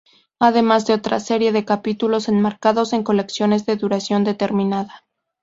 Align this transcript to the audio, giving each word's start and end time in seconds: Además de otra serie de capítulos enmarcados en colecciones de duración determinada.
Además 0.39 0.87
de 0.87 0.95
otra 0.95 1.19
serie 1.19 1.51
de 1.51 1.63
capítulos 1.63 2.27
enmarcados 2.27 2.91
en 2.93 3.03
colecciones 3.03 3.67
de 3.67 3.75
duración 3.75 4.23
determinada. 4.23 5.05